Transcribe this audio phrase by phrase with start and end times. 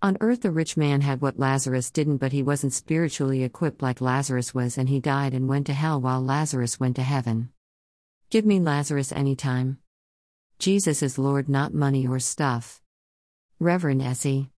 [0.00, 4.00] On earth, the rich man had what Lazarus didn't, but he wasn't spiritually equipped like
[4.00, 7.48] Lazarus was, and he died and went to hell while Lazarus went to heaven.
[8.30, 9.78] Give me Lazarus any time.
[10.60, 12.80] Jesus is Lord, not money or stuff.
[13.58, 14.46] Reverend Essie.